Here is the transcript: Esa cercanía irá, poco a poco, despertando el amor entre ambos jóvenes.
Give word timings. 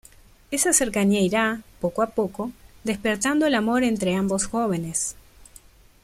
Esa 0.49 0.73
cercanía 0.73 1.21
irá, 1.21 1.61
poco 1.79 2.01
a 2.01 2.07
poco, 2.07 2.51
despertando 2.83 3.45
el 3.45 3.53
amor 3.53 3.83
entre 3.83 4.15
ambos 4.15 4.47
jóvenes. 4.47 5.15